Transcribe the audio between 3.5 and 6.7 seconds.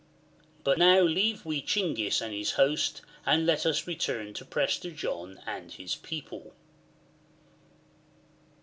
us return to Prester John and his people.